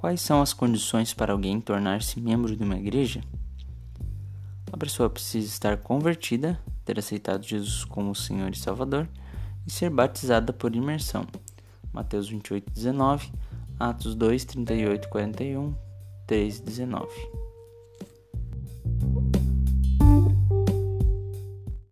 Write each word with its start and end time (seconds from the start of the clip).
Quais 0.00 0.22
são 0.22 0.40
as 0.40 0.54
condições 0.54 1.12
para 1.12 1.34
alguém 1.34 1.60
tornar-se 1.60 2.18
membro 2.18 2.56
de 2.56 2.64
uma 2.64 2.78
igreja? 2.78 3.20
A 4.72 4.76
pessoa 4.78 5.10
precisa 5.10 5.46
estar 5.46 5.76
convertida, 5.76 6.58
ter 6.86 6.98
aceitado 6.98 7.44
Jesus 7.44 7.84
como 7.84 8.14
Senhor 8.14 8.50
e 8.50 8.56
Salvador 8.56 9.06
e 9.66 9.70
ser 9.70 9.90
batizada 9.90 10.54
por 10.54 10.74
imersão. 10.74 11.26
Mateus 11.92 12.30
28, 12.30 12.72
19, 12.72 13.30
Atos 13.78 14.14
2, 14.14 14.42
38, 14.46 15.06
41, 15.06 15.74
3, 16.26 16.60
19. 16.60 17.49